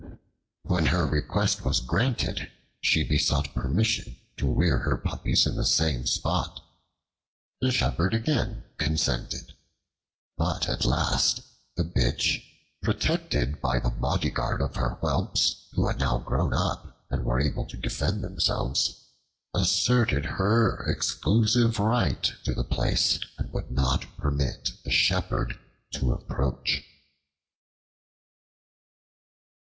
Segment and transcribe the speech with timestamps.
[0.63, 2.51] When her request was granted,
[2.81, 6.59] she besought permission to rear her puppies in the same spot.
[7.61, 9.53] The shepherd again consented.
[10.37, 11.41] But at last
[11.75, 12.41] the Bitch,
[12.81, 17.67] protected by the bodyguard of her Whelps, who had now grown up and were able
[17.67, 19.05] to defend themselves,
[19.53, 25.59] asserted her exclusive right to the place and would not permit the shepherd
[25.91, 26.81] to approach.